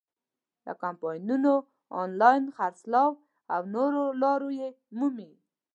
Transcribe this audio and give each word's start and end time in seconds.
له 0.65 0.73
کمپاینونو، 0.83 1.53
آنلاین 2.03 2.43
خرڅلاو 2.57 3.09
او 3.53 3.61
نورو 3.75 4.03
لارو 4.21 4.49
یې 4.59 4.69
مومي. 4.97 5.31